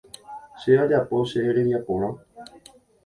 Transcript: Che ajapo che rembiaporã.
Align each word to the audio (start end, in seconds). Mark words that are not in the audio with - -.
Che 0.61 0.71
ajapo 0.83 1.17
che 1.29 1.43
rembiaporã. 1.55 2.09